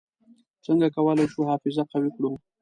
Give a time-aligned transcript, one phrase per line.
[0.65, 2.31] څنګه کولای شو حافظه قوي کړو؟